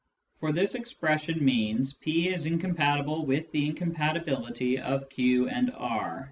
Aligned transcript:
For 0.39 0.51
this 0.51 0.73
expression 0.73 1.45
means" 1.45 1.93
p 1.93 2.29
is 2.29 2.47
incompatible 2.47 3.23
with 3.23 3.51
the 3.51 3.71
incom 3.71 3.93
patibility 3.95 4.79
of 4.81 5.07
q 5.11 5.47
and 5.47 5.69
r," 5.75 6.17
i. 6.17 6.19